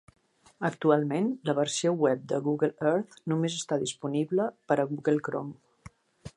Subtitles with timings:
[0.69, 5.95] Actualment, la versió web de Google Earth només està disponible per a Google Chrome.